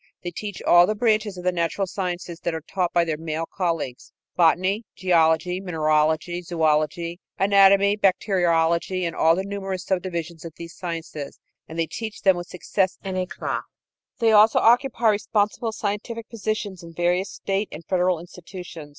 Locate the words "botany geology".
4.35-5.59